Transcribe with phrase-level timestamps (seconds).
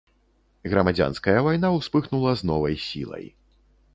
[0.71, 3.25] Грамадзянская вайна ўспыхнула з новай сілай.